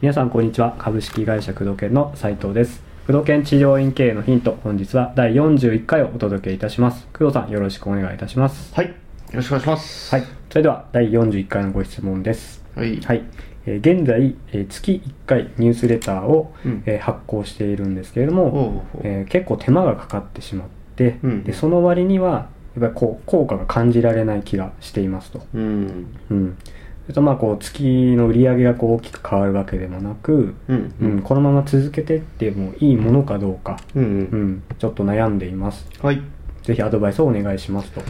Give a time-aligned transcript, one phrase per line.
[0.00, 0.76] 皆さんこんにちは。
[0.78, 2.82] 株式会社工藤研の斉藤です。
[3.06, 7.06] 工藤研治療院経営のヒント本日は第41回をお届けいたします。
[7.12, 8.74] 工藤さんよろしくお願いいたします。
[8.74, 8.86] はい。
[8.88, 8.92] よ
[9.32, 10.14] ろしくお願いします。
[10.14, 10.24] はい。
[10.50, 12.62] それでは第41回のご質問です。
[12.74, 13.00] はい。
[13.00, 13.22] はい、
[13.66, 16.82] えー現在、えー月1回ニュースレターを、うん。
[16.86, 18.82] えー発行しているんですけれども、おうおう。
[19.04, 20.74] えー結構手間がかかってしまって、
[21.22, 22.48] うんでその割には
[22.78, 25.42] やっぱりこう効果が感じられない気がしていますと。
[25.54, 26.06] うん。
[26.30, 26.56] うん
[27.04, 27.82] それとまあこう月
[28.16, 30.94] の売り上げがこう大きく変わるわけでもなく、うん。
[31.02, 34.04] うん、このまま続けてってもいいものかどうか、うん。
[34.04, 34.06] う。
[34.06, 35.86] うんん、ちょっと悩んでいます。
[36.00, 36.22] はい。
[36.62, 38.00] ぜひアドバイスをお願いしますと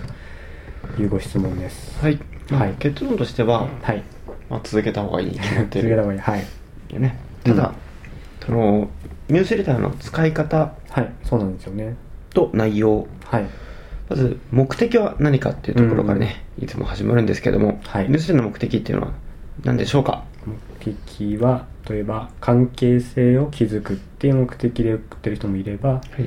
[1.02, 2.00] いうご質問です。
[2.00, 2.20] はい。
[2.50, 4.02] はい結論としては、はい。
[4.48, 5.32] まあ、続けた方がいい
[5.70, 6.20] 続けた方がいい。
[6.20, 6.44] はい。
[6.92, 7.18] よね。
[7.42, 7.72] ただ、
[8.46, 8.88] その、
[9.28, 11.12] ニュースレターの使い方はい。
[11.24, 11.96] そうなんですよね。
[12.34, 13.06] と内容。
[13.24, 13.46] はい。
[14.10, 19.12] まず、目的は何かっていうところからね、いつも始まるんですけども、はいの目的っていうのは
[19.64, 20.24] 何でしょうか？
[20.46, 26.00] 目的は例えば関係性を築くっていう目的で送ってる人もいれば、はい。
[26.22, 26.26] ま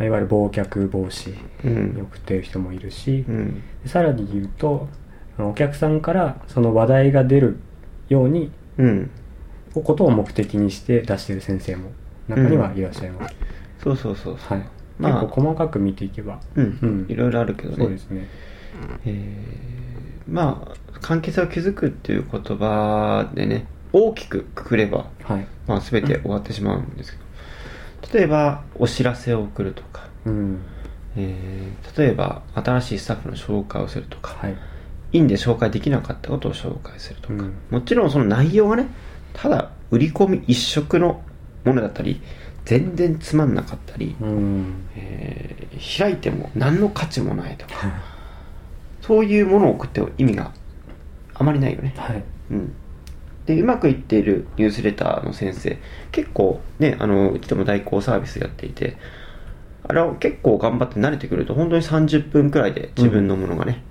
[0.00, 1.34] あいわゆる忘却防止
[1.64, 3.62] うんに送ってる人もいるし、うん。
[3.82, 4.88] でさらに言うと
[5.38, 7.56] お客さんからその話題が出る
[8.08, 9.10] ようにうん。
[9.74, 11.92] ことを目的にして出してる先生も
[12.28, 13.34] 中にはいらっしゃいます、
[13.82, 14.58] そうそうそうそう。
[14.58, 14.68] はい、
[15.02, 16.78] まあ結構細かく見ていけば、うん。
[16.82, 17.06] うん。
[17.08, 17.76] いろいろあるけどね。
[17.76, 18.28] そうですね。
[19.04, 25.46] えーまあ関係性を築くっていう言葉でね大きくくくれば、はい。
[25.66, 28.18] まあ、全て終わってしまうんですけど。
[28.18, 30.60] 例えばお知らせを送るとか、うん。
[31.16, 34.56] えー例えば新しいスタッフの紹介をするとか、はい。
[35.12, 37.54] いいんで紹介できなかったことを紹介するとか、うん。
[37.70, 38.86] もちろんその内容がね
[39.34, 41.20] ただ売り込み一色の
[41.64, 42.22] ものだったり
[42.64, 45.62] 全然つまんなかったり、うんえー
[45.98, 47.72] 開いても何の価値もないとか
[49.00, 50.52] そういうものを送っても意味が
[51.34, 51.92] あまりないよね。
[51.96, 52.72] はいうん。
[53.46, 55.76] で、うまくいっているニュースレターの先生、
[56.12, 58.96] 結構ね、あの、うちでも代行サービスやっていて、
[59.88, 63.82] あれを結構頑張って慣れてくると、本当に30分くらいで自分のものがね、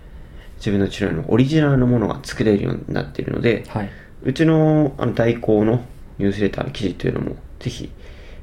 [0.58, 3.90] 自分の治療のオリジナルのものが作れるようになっているので、はい
[4.24, 5.84] うちのあの代行の
[6.20, 7.92] ニュースレターの記事というのも、ぜひ、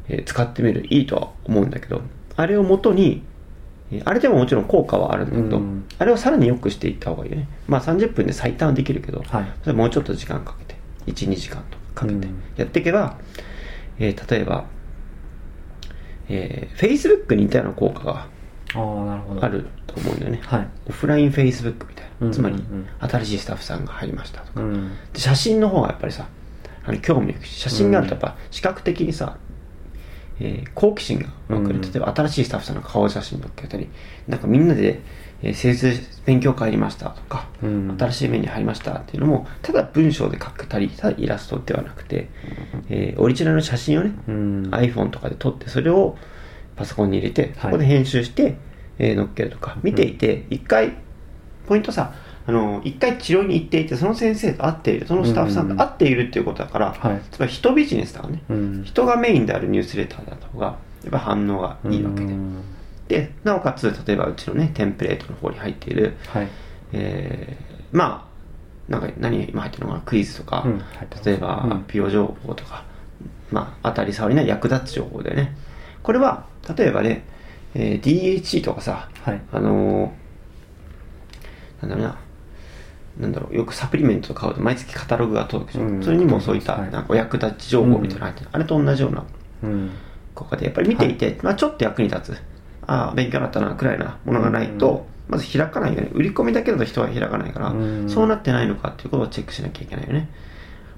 [0.09, 2.01] えー使ってみるいいとは思うんだけど、
[2.37, 3.23] あれをもとに、
[3.93, 7.49] えーあれでももちろん効果はあるんだけど、うんあれをさらに良くしていった方がいいよね。
[7.67, 10.77] まあ30分で最短はできるけど、はいそれもうちょっと時間かけて、
[11.07, 13.19] 1、2時間とかかけてうんやっていけば、
[13.99, 14.65] えー例えば、
[16.29, 18.27] えー、Facebook に似たような効果が
[19.41, 20.41] あると思うんだよね。
[20.45, 22.09] はいオフライン Facebook みたいな。
[22.21, 22.61] うんうんうんつまり、
[22.99, 24.61] 新しいスタッフさんが入りましたとか。
[24.61, 26.27] うんで写真の方がやっぱりさ
[26.85, 29.37] あの興味写真があるとやっぱ視覚的にさ、
[30.41, 31.73] えー好奇心が湧く。
[31.73, 31.81] る、うん。
[31.81, 33.89] 例えば新しいスタッフさんの顔写真載っけたり
[34.27, 35.01] なんかみんなで、
[35.43, 37.97] えー、勉強会入りましたとか、うん。
[37.99, 42.29] 新しい面に入りましたっていうのもただ文章で書くたりただイラストではなくて、
[42.89, 44.63] えーオリジナルの写真をね、うん。
[44.71, 46.17] iPhone とかで撮ってそれを
[46.77, 48.57] パソコンに入れてそこで編集して、
[48.99, 50.97] えー載っけるとか見ていて一回
[51.67, 52.15] ポイントさ
[52.49, 57.21] あの一回治療に行っていてその先生と会っているそのスタッフさんと会っているっていうことだから、はい。
[57.31, 58.85] つまり人ビジネスだからね、うん。
[58.85, 62.63] 人がメインであるニュースレターだった方がやっぱ反応がいいわけで、うん。
[63.07, 66.49] でなおかつ例えばうちのねテンプレートの方に入っている、はい。
[66.95, 70.83] えーまあなんか何今入ってるのかなクイズとか、うん
[71.25, 71.85] 例えば、うん。
[71.85, 72.85] ピオ情報とか、
[73.51, 75.55] まあ、当たり障りな役立つ情報だよね。
[76.03, 77.25] これは例えばね、
[77.75, 79.41] えー DHC とかさ、はい。
[79.53, 82.19] あのーなんだろうな
[83.19, 86.03] なんだろうよくサプリメントとか買うと毎月カタログが届くでしょ、うん。
[86.03, 86.91] それにもそういったはい。
[86.91, 89.25] なんかお役立ち情報みたいなの入ってる、あれと同じような
[89.65, 89.91] うん。
[90.35, 92.39] 効果でやっぱり見ていて、まあ、ちょっと役に立つ。
[92.87, 96.11] ああ勉強になったなくらいなものがないと、まず開かないよね。
[96.13, 98.09] 売り込みだけだと人は開かないから、うん。
[98.09, 100.31] そうなってないのかっていうことをチェックしなきゃいけないよね。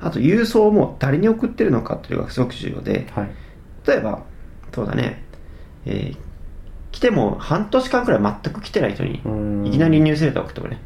[0.01, 3.31] あと郵送も誰に送ってるのかっていうのがすごく重要ではい。
[3.87, 4.23] 例えば
[4.75, 5.25] そうだね、
[5.87, 6.17] えー
[6.93, 9.67] 来ても半年間くらい全く来てない人にうん。
[9.67, 10.81] いきなりニュースレター送ってもね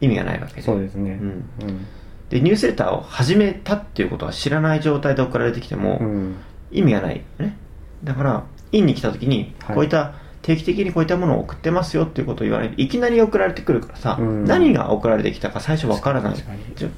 [0.00, 1.12] 意味がないわけでそうですね。
[1.12, 1.28] うん。
[1.62, 1.86] うん。
[2.30, 6.36] でニュースレターを始めたっていうことは知らない状態で送られてきても、うん。
[6.70, 7.56] 意味がないよね。
[8.04, 9.74] だから院に来た時にはい。
[9.74, 12.68] こういった定期的にこういったものを送ってますよっていうことを言わない。
[12.70, 14.44] といきなり送られてくるからさ、うん。
[14.44, 16.34] 何が送られてきたか最初わからない。
[16.34, 16.60] 確かに。
[16.76, 16.88] じゃ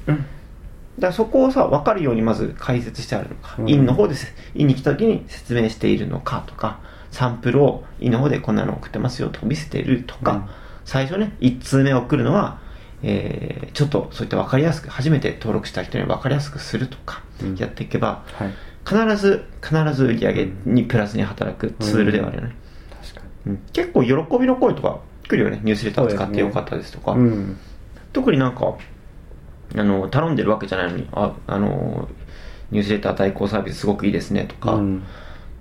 [0.99, 3.69] だからそこをさ分かるようにまず解説してあるのか、うん。
[3.69, 6.79] 院の方でせ院に来た時に説明しているのかとか
[7.11, 10.45] サンプルを院の方でこんなの送ってますよと見せているとか、うん。
[10.85, 12.59] 最初ね1通目送るのは
[13.03, 17.55] えーちょっとそういった分かりやすく初めて登録した人に分かりやすくするとかうん。
[17.55, 18.53] やっていけば、はい。
[18.85, 22.55] 必ず必ず売り上げにプラスに働くツールではあるよね、
[23.01, 23.53] 確かに。
[23.53, 23.61] うん。
[23.73, 25.61] 結構喜びの声とか来るよね。
[25.63, 27.13] ニュースレター使ってよかったですとか。
[27.13, 27.57] うん。
[28.13, 28.75] 特になんか
[29.75, 32.09] あの頼んでるわけじゃないのにああの
[32.71, 35.03] ニュースレター代行サービスすごくいいですねとか、うん。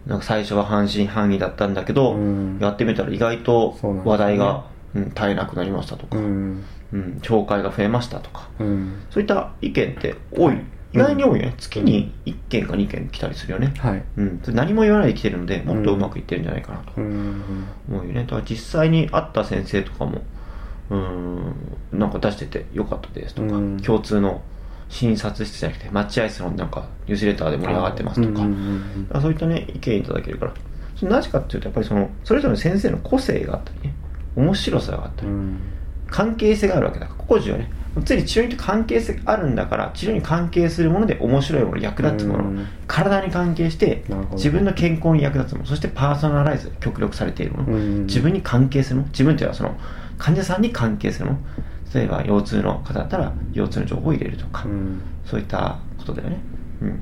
[0.06, 2.58] なんか最初は半信半疑だったんだけど、うん。
[2.60, 6.16] やってみたら意外と話題が、うん、絶えなくなりましたとか、
[6.92, 8.48] ううんん紹介が増えましたとか。
[8.58, 9.02] うん。
[9.10, 10.56] そういった意見って多い。
[10.92, 14.02] 意外に多いよね、月に1件か2件来たりするよね、はい。
[14.16, 17.42] うん、それ何も言わないで来てるのでもっとうまくいってるんじゃないかなとうん。
[17.88, 18.22] 思うよね。
[18.22, 20.22] だから実際に会った先生とかも
[20.90, 21.54] うん
[21.92, 23.76] なんか出しててよかったですとか、うん。
[23.80, 24.42] 共通の
[24.88, 28.44] 診察室じゃなくて待合室のなんかニュースレターで盛り上がってますとか,、
[29.18, 30.52] うそういったね意見いただけるから
[30.96, 33.94] それなぜかっていうとやっぱりそのそれぞれの先生の個性があったりね
[34.34, 35.58] 面白さがあったり、うん
[36.10, 37.70] 関係性があるわけだからここ重要ね
[38.04, 42.66] つまり治療に関係性があるんだから治療に関係するもので面白いもの役立つもの、うん。
[42.86, 48.06] 体に関係して自分の健康に役立つものそしてパーソナライズ極力されているもの、うん。
[48.06, 49.76] 自分に関係するもの自分というのはその
[50.18, 51.38] 患者さんに関係するもの
[51.92, 55.00] 例えば腰痛の方だったら腰痛の情報を入れるとか、うん。
[55.26, 56.40] そういったことだよね、
[56.82, 57.00] うん、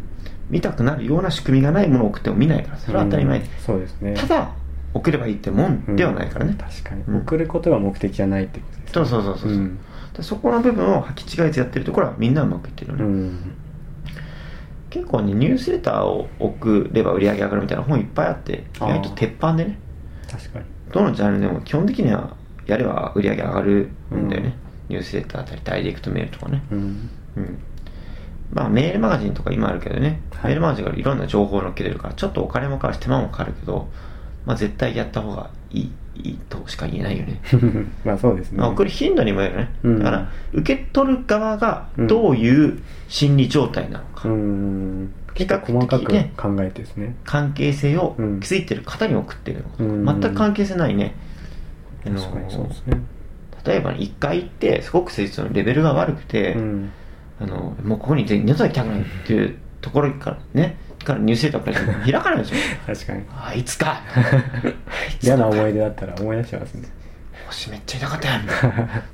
[0.49, 3.47] 見たくなるような仕組みがないものを送っても見ないからそれは当たり前、うん。
[3.65, 4.15] そうですね。
[4.15, 4.51] ただ
[4.95, 7.17] 送ればいいってもんではないからね、確かに、うん。
[7.19, 9.55] 送ることが目的じゃないってことですそうそうそうそう、う。
[9.57, 9.79] ん。
[10.17, 13.39] でそこの部分を履き違えてやってるところはみんなうまくいってるよね、うん。
[14.91, 19.79] 結構ねニュースレターを送れば売り上げ上がるみたいな本いっぱいあって意外と鉄板でね。
[20.31, 20.65] 確かに。
[20.93, 22.37] どのジャンルでも基本的には
[22.67, 24.55] やれば売り上げ上がるんだよね、
[24.89, 26.63] ニュースレターだったりダイレクトメールとかね。
[26.71, 27.11] うん。
[27.37, 27.59] うん。
[28.53, 30.45] まあメールマガジンとか今あるけどね、はい。
[30.47, 33.89] メールマガジンがいろんな情報を載っけれるからちょっとお金もかかるし手間もかかるけど
[34.49, 37.39] まあ絶対やった方がいいいいとしか言えないよね。
[38.03, 38.59] まあそうですね。
[38.59, 39.99] まあ、送る頻度にもよるね、うん。
[39.99, 42.79] だから受け取る側がどういう
[43.09, 45.13] 心理状態なのか、うん。
[45.35, 47.15] 比較的細かくね考えてですね。
[47.25, 48.41] 関係性をうん。
[48.41, 49.85] 築いてる方に送ってるのか、う
[50.17, 50.21] ん。
[50.21, 51.15] 全く関係性ないね、
[52.07, 53.01] あの確かにそうですね。
[53.67, 56.91] 例えば1回行ってすごく施術のレベルが悪くて、うん。
[57.39, 62.55] あのもうここに二度と行きたくないっていうところからねからニュースレターから開かないでしょ。
[62.87, 63.25] 確かに。
[63.31, 64.01] あいつか。
[65.23, 66.89] 嫌なか思い出だったら思い出しますね。
[67.49, 68.43] 腰めっちゃ痛かったやん。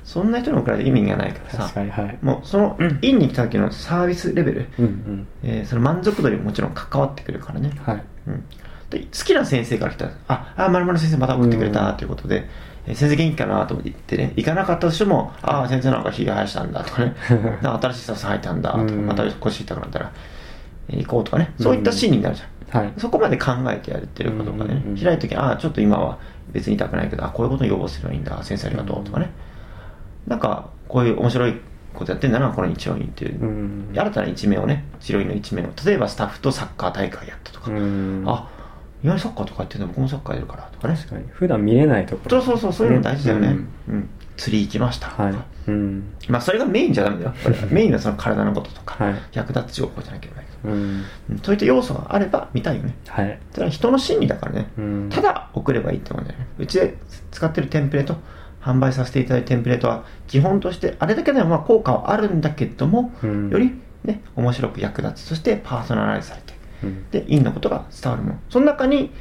[0.03, 2.17] そんな人に送られて意味がないから確さかにはい。
[2.21, 5.27] もうその院に来た時のサービスレベル、うんうん。
[5.43, 8.01] えーその満足度にももちろん関わってくるからね、はい。
[8.27, 8.43] うん、
[8.89, 10.05] で好きな先生から来た。
[10.05, 12.47] ら「ああまる先生また送ってくれた」ということで、
[12.87, 14.33] えー先生元気かなと思って言ってね。
[14.35, 17.15] 行かなかったとしても「ああ先生なんかひげ生やしたんだ」とかね
[17.63, 19.07] 「なんか新しいスタッフ入ったんだ」とかうん。
[19.07, 20.34] また腰痛くなったら、えー
[20.89, 21.53] 行こうとかね。
[21.59, 22.93] そういったシーンになるじゃん、はい。
[22.97, 26.19] そこまで考えてやってるかどうかでね、うんうんうん開いた時にああちょっと今は
[26.51, 28.41] 別に痛くないけどあこういうことに予防すればいいんだ。
[28.43, 29.31] 先生ありがとうとかね、
[30.27, 31.55] なんかこういう面白い
[31.93, 35.69] ことやってんだなこの日曜院っていう、うん新たな一面をね治療院の一面を。
[35.85, 38.23] 例えばスタッフとサッカー大会やったとか、うん。
[38.27, 38.49] あ
[39.03, 40.95] 意外にサッカーとかやってんだ僕もサッカーやるからとかね。
[40.95, 41.25] 確かに。
[41.31, 42.41] 普段見れないところ。
[42.41, 43.53] そうそうそうそういうの大事だよね、うん。
[43.89, 45.09] うん釣り行きました。
[45.09, 45.35] とか、はい。
[45.67, 46.13] うん。
[46.29, 47.33] まあそれがメインじゃダメだよ。
[47.71, 49.15] メインはその体のこととか、はい。
[49.33, 51.03] 役立つ情報じゃなきゃいけないうん。
[51.43, 52.95] そういった要素があれば見たいよね。
[53.07, 53.39] はい。
[53.51, 55.09] それは人の心理だからね、うん。
[55.09, 56.97] ただ送ればいいってもんだよねうちで
[57.31, 58.17] 使ってるテンプレート
[58.61, 63.49] 販売させていただいたテンプレートは基本としてあれだけでもまあ効果はあるんだけども、うん。
[63.49, 63.73] より
[64.03, 65.27] ね面白く役立つ。
[65.27, 66.53] そしてパーソナライズされて
[66.83, 67.09] うん。
[67.11, 68.39] で陰のことが伝わるもの。
[68.49, 69.11] その中に、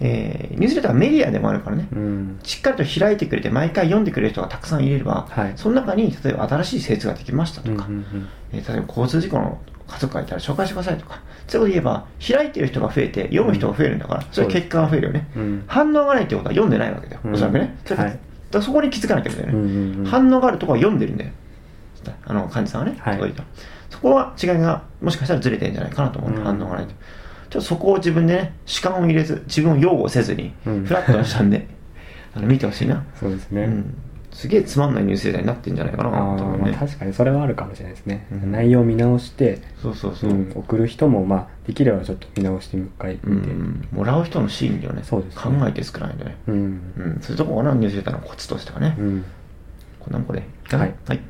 [0.00, 2.40] えーニュースレターはメディアでもあるからね、うん。
[2.42, 5.52] しっかりと開いてくれて毎回読んでくれる人がたくさんいれば、はい。
[5.56, 11.20] その中に例えば新しい施術ができましたとか、うんうんえー例えば交通事故の家族がいたら紹介してくださいとか。
[11.48, 15.64] そういうこと言えば開いてる人が増えて読む人が増えるんだから、それ結果が増えるよね、うん。
[15.66, 17.34] 反応がないってことは読んでないわけだよ、うん。
[17.34, 17.76] おそらくね。
[17.84, 18.18] それはい
[18.52, 20.04] だそこに気づかなきゃいけないよね、うんうんうん。
[20.06, 21.30] 反応があるところは読んでるんだよ。
[22.24, 23.14] あの患者さんはね、はい。
[23.14, 23.44] 届いた。
[23.90, 26.44] そこは違いがもしかしたらずれてるんじゃないかなと思う、うん。
[26.44, 26.94] 反応がないと
[27.50, 30.84] ちょっとそこを自分でね主観を入れず自分を擁護せずに、うん。
[30.84, 31.66] フラットな視点で
[32.34, 33.94] あの見てほしいな、そうですね、うん、
[34.30, 36.76] すげえつまんないニュース世代になってんじゃないかなと思うね。
[36.78, 38.52] 確かにそれはあるかもしれないですね、うん。
[38.52, 40.30] 内容を見直して、そうそうそう。
[40.30, 43.50] う、ん、送る人もまあできればちょっと見直してもう一回う見て。
[43.50, 45.42] んもらう人の心理をねそうですね。
[45.42, 46.54] 考えて作らないとね、うん。
[46.54, 49.24] うん、そういうところがニュースレターのコツとしてはね、うん。
[49.98, 50.40] こんなんこれ。
[50.40, 50.94] いかなはい。
[51.08, 51.20] はい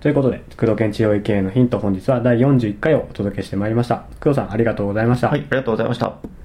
[0.00, 4.04] ということで工藤健治療医経営のヒント本日は第41回をお届けしてまいりました。
[4.20, 6.35] 工藤さんありがとうございました、はい、ありがとうございました。